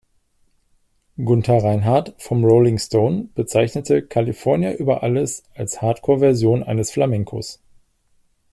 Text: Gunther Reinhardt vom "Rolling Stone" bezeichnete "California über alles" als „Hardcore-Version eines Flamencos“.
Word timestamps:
Gunther 1.23 1.61
Reinhardt 1.63 2.15
vom 2.17 2.43
"Rolling 2.43 2.79
Stone" 2.79 3.25
bezeichnete 3.35 4.01
"California 4.01 4.71
über 4.71 5.03
alles" 5.03 5.43
als 5.53 5.83
„Hardcore-Version 5.83 6.63
eines 6.63 6.89
Flamencos“. 6.89 7.59